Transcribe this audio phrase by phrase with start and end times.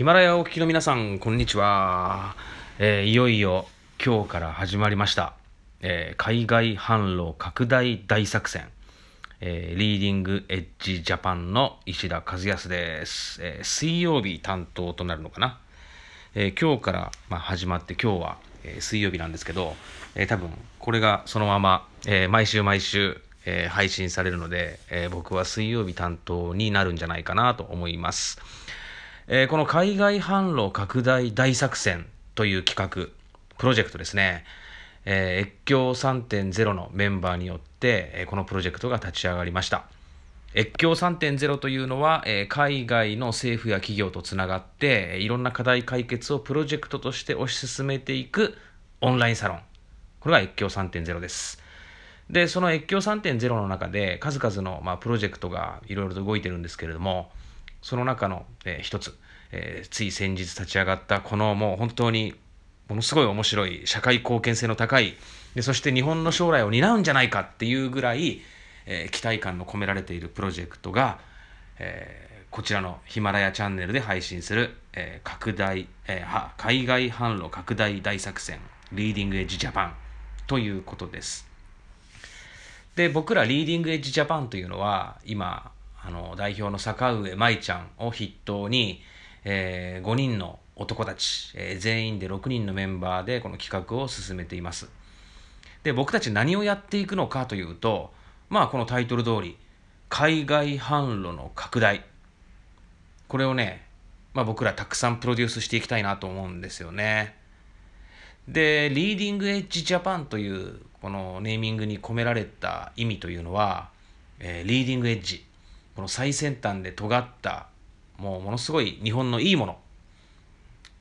[0.00, 2.34] ヒマラヤをお聞きの皆さん、こんにちは。
[2.78, 3.66] えーいよいよ
[4.02, 5.34] 今日から始まりました、
[5.82, 8.70] えー海外販路拡大大作戦、
[9.42, 15.58] えーリーディングエッジジャパンの石田和康です、え水曜日担当となるのかな。
[16.34, 19.76] え今日から、まあ、始まって今日は、え水曜日なんですけど、
[20.14, 20.48] え多分
[20.78, 28.40] これがそのまま、え毎週毎週、え配信されるので、え僕は水曜日担当になるんじゃないかなと思います。
[29.32, 33.12] えーこの海外販路拡大大作戦という企画、
[33.58, 34.44] プロジェクトですね、
[35.04, 39.84] えー越境3.0のメンバーによって、えーこのプロジェクトが立ち上がりました。
[40.56, 48.58] 越境3.0というのは、えー海外の政府や企業とつながって、いろんな課題解決をプロジェクトとして推し進めていく
[49.00, 49.60] オンラインサロン。
[50.18, 51.62] これが越境3.0です。
[52.28, 57.30] で、その越境3.0の中で数々の、まあ、プロジェクトがいろいろと動いてるんですけれども、
[57.82, 59.16] その中の、えー一つ、
[59.52, 62.34] えーつい先日立ち上がったこのもう本当に
[62.88, 65.16] ものすごい面白い社会貢献性の高い
[65.54, 68.40] でそして日本の将来を担うんじゃないかっていうぐらい、
[68.86, 71.18] えー期待感の込められているプロジェクトが、
[71.78, 78.58] えーこちらのヒマラヤチャンネルで配信する、えー拡大、えー海外販路拡大大作戦
[78.92, 79.94] リーディングエッジジャパン
[80.48, 81.48] ということです。
[82.96, 85.70] で僕らリーディングエッジジャパンというのは今
[86.04, 89.00] あの代表の坂上舞ちゃんを筆頭に、
[89.44, 94.88] え5人の男たち、えー全員で6人のメンバーでこの企画を進めています。
[95.82, 98.12] で僕たち何をやっていくのかというと
[98.48, 99.56] まあこのタイトル通り
[100.10, 102.04] 海外販路の拡大。
[103.28, 103.86] これをね、
[104.34, 107.36] まあ、僕らたくさんプロデュースしていきたいなと思うんですよね。
[108.48, 113.90] で、リーディングエッジジャパンというこのネーミングに込められた意味というのは、
[114.40, 115.46] えーリーディングエッジ、
[115.94, 117.68] この最先端で尖った、
[118.20, 119.78] もうものすごい日本のいいもの、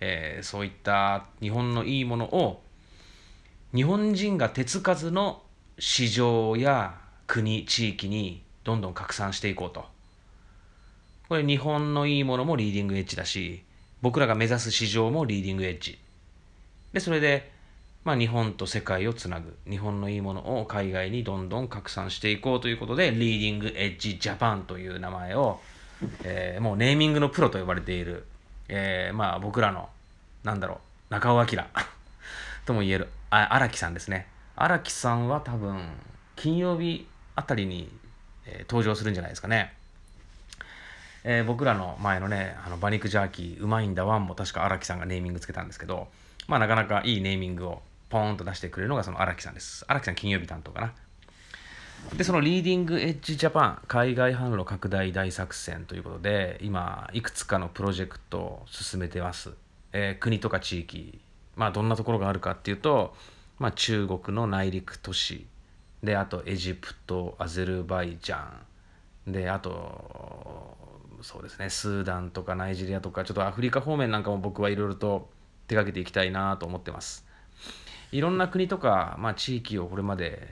[0.00, 2.60] えーそういった日本のいいものを
[3.74, 5.42] 日本人が手つかずの
[5.78, 6.94] 市場や
[7.26, 9.84] 国、地域にどんどん拡散していこうと。
[11.28, 13.64] これ日本のいいものもリーディングエッジだし、
[14.00, 15.98] 僕らが目指す市場もリーディングエッジ。
[16.92, 17.50] でそれで、
[18.04, 25.60] まあ、日本と世界をつなぐ日本のいいものを海外にどんどん拡散していこうということでリーディングエッジジャパンという名前を、
[26.22, 28.26] えーもうネーミングのプロと呼ばれている、
[28.68, 29.88] えーまあ、僕らの
[30.42, 31.46] なんだろう中尾明
[32.66, 34.26] とも言える荒木さんですね
[34.56, 35.88] 荒木さんは多分
[36.36, 37.06] 金曜日
[37.36, 37.90] あたりに、
[38.46, 39.74] えー登場するんじゃないですかね
[41.24, 46.08] えー僕らの前のね、あの馬肉ジャーキー、うまいんだワンも確か荒木さんがネーミングつけたんですけど、
[46.48, 49.84] まあなかなかいいネーミングをポーンと出してくれるのがその荒木さんです。
[49.88, 50.92] 荒木さん金曜日担当かな。
[52.12, 59.52] で、そのリーディングエッジジャパン海外販路拡大大作戦ということで、今、いくつかのプロジェクトを進めてます。
[59.92, 61.20] えー国とか地域、
[61.56, 63.14] まあどんなところがあるかっていうと、
[63.58, 65.46] まあ中国の内陸都市、
[66.04, 68.44] で、あとエジプト、アゼルバイジャ
[69.28, 70.76] ン、で、あと、
[71.22, 75.30] そうですね、スーダンとかナイジェリアとか、ちょっとアフリカ方面なんかも僕はいろいろと
[75.66, 77.26] 手掛けていきたいなと思ってます。
[78.12, 80.46] いろんな国とか、まあ、地域をこれまで、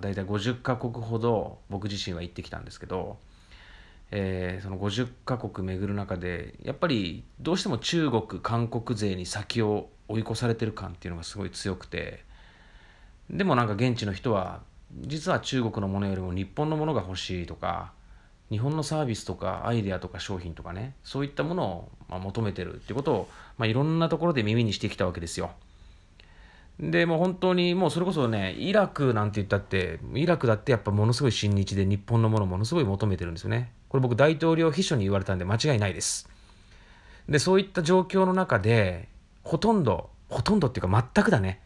[0.00, 3.18] 大体50カ国ほど僕自身は行ってきたんですけど、
[4.10, 12.24] えーその50カ国巡る中でやっぱりどうしても中国韓国勢に先を追い越されてる感っていうのがすごい強くて
[13.30, 14.62] でもなんか現地の人は
[15.02, 17.92] 実は中国のものよりも日本のものが欲しいとか
[18.50, 23.28] 日本のサービスとかアイデアとか商品とかねそういったものをま求めてるっていうことを、
[23.58, 25.50] まあ、いろんなところで耳にしてきたわけですよ。
[26.80, 33.72] でも本当にもうそれこそねイラクなんて言ったってイラクだってやっぱものすごい親日で日本のものものすごい求めてるんですよね。
[33.88, 36.28] これ僕大統領秘書に言われたんで間違いないです。
[37.28, 39.08] でそういった状況の中で
[39.42, 41.60] ほとんどほとんどっていうか全くだね。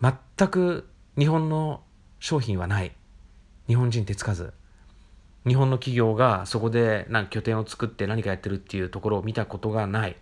[0.00, 0.88] 全く
[1.18, 1.82] 日本の
[2.18, 2.92] 商品はない。
[3.66, 4.54] 日本人手つかず。
[5.46, 10.16] 日本の企業がそこでなんか拠点を作って何かやってるっていうところを見たことがない。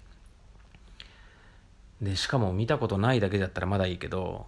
[2.05, 4.47] でしかも見たことないだけだったらまだいいけど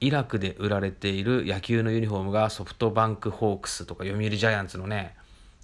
[0.00, 5.14] イラクで売られている野球のユニフォームがソフトバンクホークスとか読売ジャイアンツのね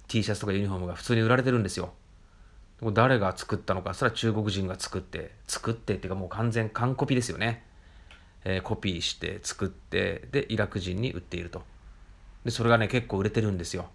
[0.07, 1.93] T シャツとかユニフォームが普通に売られてるんですよ。
[2.93, 7.63] 誰が作ったのかそれは中国人が作って作ってっていうかもう完全完コピですよね、
[8.45, 11.63] えーコピーして作ってでイラク人に売っていると。
[12.45, 13.89] でそれがね結構売れてるんですよ。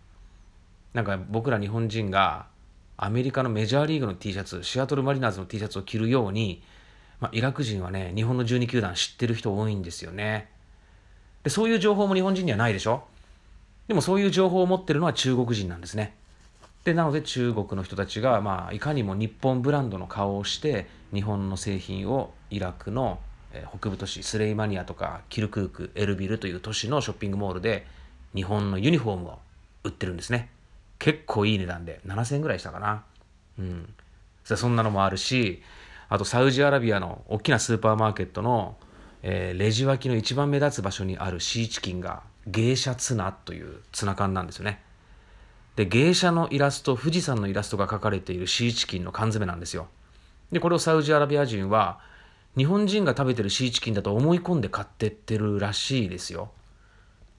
[0.92, 2.46] なんか僕ら日本人が
[2.96, 6.62] アメリカのメジャーリーグの T シャツシアトルマリナーズの T シャツを着るように、
[7.22, 10.50] まあ、イラク人はね日本の12球団知ってる人多いんですよね。
[11.44, 13.04] でそういう情報も日本人にはないでしょ？
[13.86, 16.16] でもそういう情報を持ってるのは中国人なんですね。
[16.84, 23.20] でなので中国の人たちが、まあ、いかにも日本ブランドの顔をして日本の製品をイラクの
[23.78, 27.86] 北部都市スレイマニアとかキルクークエルビルという都市のショッピングモールで
[28.34, 29.38] 日本のユニフォームを
[29.84, 30.50] 売ってるんですね。
[30.98, 33.04] 結構いい値段で7000円ぐらいしたかな。
[33.60, 33.94] うん。
[34.44, 35.62] そんなのもあるし
[36.08, 38.76] あとサウジアラビアの大きなスーパーマーケットの、
[39.22, 44.82] えー、レジ脇の一番目立つ場所にあるシーチキンが芸者ツナというツナ缶なんですよね。
[45.76, 49.88] で芸者のイラスト富士山のイラストが描かれているシーチキンの缶詰なんですよ。
[50.50, 52.00] でこれをサウジアラビア人は
[52.56, 56.50] 日本人が食べてるシーチキンだと思い込んで買ってってるらしいですよ。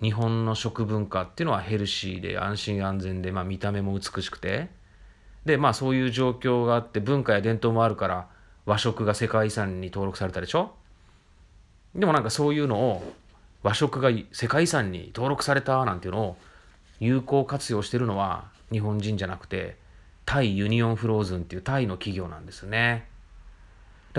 [0.01, 4.69] 日本の食文化っていうのはヘルシーで安心安全で、まあ、見た目も美しくて。
[5.45, 8.27] でまあそういう状況があって文化や伝統もあるから
[8.65, 10.71] 和食が世界遺産に登録されたでしょ？
[11.95, 13.13] でもなんかそういうのを
[13.61, 16.37] 和食が世界遺産に登録されたなんていうのを
[16.99, 19.77] 有効活用してるのは日本人じゃなくて
[20.25, 23.07] タイユニオンフローズンっていうタイの企業なんですね。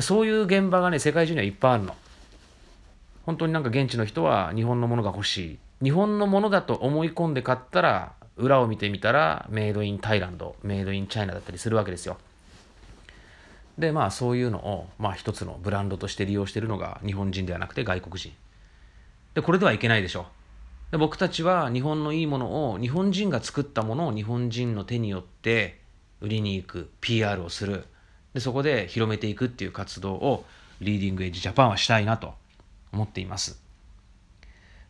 [0.00, 1.96] そういう現場がね世界中にはいっぱいあるの。
[3.26, 5.58] 本当になんか現地の人は日本のものが欲しい。
[5.82, 12.18] 日本のものだと思い込んで買ったら裏を見てみたらメイドインタイランドメイドインチャイナだったりするわけですよ。
[13.78, 18.32] でまあそういうのを、まあ、一つのブランドとして利用しているのが日本人ではなくて外国人。
[19.34, 20.26] でこれではいけないでしょ。
[20.92, 25.80] で僕たちは日本のいいものを日本人が作ったものを日本人の手によって
[26.20, 27.84] 売りに行く PR をする
[28.32, 30.44] でそこで広めていくっていう活動を
[30.80, 32.34] リーディングエッジジャパンはしたいなと
[32.92, 33.60] 思っています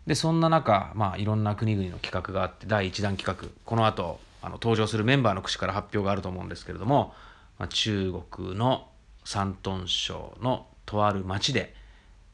[0.06, 7.14] でそんな中、まあ、いろんな国々の企画があって第1弾企画この後あの登場するメンバーの口から発表があると思うんですけれども、
[7.58, 8.88] まあ、中国の
[9.24, 11.74] 山東省のとある町で、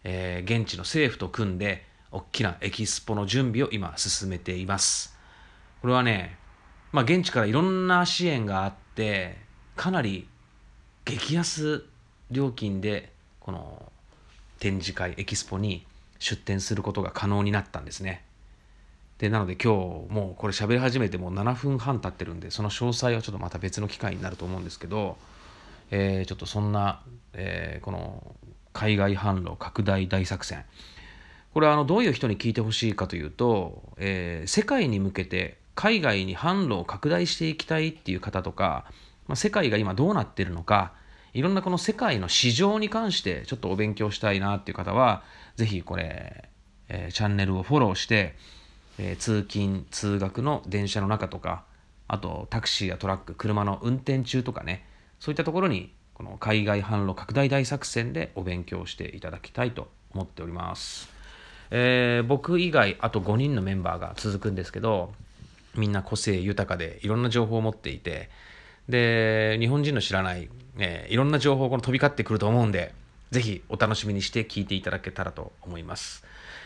[0.05, 5.17] えー、現地の政府と組んで大きなエキスポの準備を今進めています。
[5.81, 6.37] これはね、
[6.93, 9.37] まあ、現地からいろんな支援があって
[9.77, 10.29] かなり
[11.05, 11.85] 激安
[12.31, 13.91] 料金でこの
[14.59, 15.87] 展示会エキスポに
[16.19, 18.25] 出展することが可能になったんですね。
[19.21, 19.75] でなので今
[20.09, 25.19] 日もうこれ喋り始めてもう7分半経ってるんでその詳細はちょっとまた別の機会になると思うんですけど、
[25.91, 27.03] えー、ちょっとそんな、
[27.35, 28.35] えー、この
[28.73, 30.65] 海外販路拡大大作戦。
[31.53, 38.87] これはあのどういう人に聞いてほしいかというと、えー、世界に向けて海外に販路を拡大していきたいっていう方とか、
[39.27, 40.95] まあ、世界が今どうなってるのか
[41.35, 45.25] いろんなこの世界の市場に関してちょっとお勉強したいなっていう方は
[45.57, 46.49] ぜひこれ、
[46.89, 48.37] えー、チャンネルをフォローして、
[49.03, 51.65] えー、通勤通学の電車の中とか
[52.07, 54.85] あとタクシーやトラック車の運転中とかね
[55.19, 61.09] そういったところにこの海外販路拡大大作戦でお勉強していただきたいと思っております。
[61.71, 65.15] えー、僕以外あと5人のメンバーが続くんですけど
[65.77, 68.29] みんな個性豊かでいろんな情報を持っていて
[68.89, 72.93] で日本人の知らない、えー、いろんな情報が飛び交ってくると思うんで
[73.31, 76.25] ぜひお楽しみにして聞いていただけたらと思います、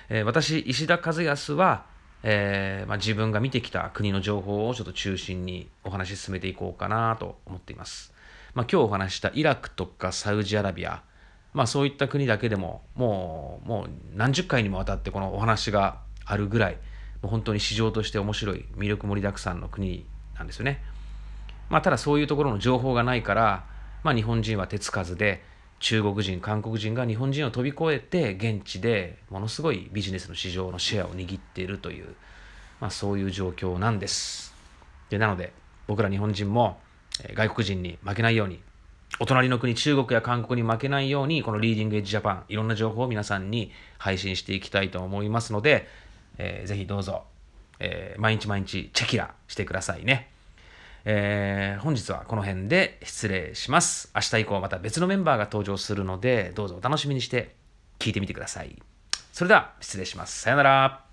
[0.09, 1.85] えー、私石田和康は、
[2.27, 8.15] えーまあ、自分が見てきた国の情報をちょっと中心にお話し進めていこうかなと思っています、
[8.55, 11.03] まあ、今日お話したイラクとかサウジアラビア
[11.55, 16.73] まあ、そういった国だけでももうもう何十回にもわたってこのお話があるぐらい
[17.23, 20.05] もう本当に市場として面白い魅力盛りだくさんの国
[20.37, 20.83] なんですよね。
[21.71, 23.65] まあ、ただそういうところの情報がないから、
[24.03, 25.43] まあ、日本人は手つかずで
[25.85, 32.15] 中国人韓国人が日本人を飛び越えて現地でものすごいビジネスの市場のシェアを握っているという、
[32.81, 34.55] まあ、そういう状況なんです。
[35.11, 35.53] でなので
[35.87, 36.79] 僕ら日本人も
[37.35, 38.63] 外国人に負けないように
[39.21, 45.87] お隣の国、中国や韓国に負けないように、このリーディングエッジジャパン、いろんな情報を皆さんに配信していきたいと思いますので、
[46.39, 47.23] えー、ぜひどうぞ、
[47.79, 50.34] えー、毎日毎日チェキラしてくださいね。
[51.05, 54.11] えー、本日はこの辺で失礼します。
[54.15, 57.55] 明日以降また別のメンバーが登場するので、どうぞお楽しみにして
[57.99, 58.81] 聞いてみてください。
[59.33, 60.41] それでは失礼します。
[60.41, 61.04] さよなら。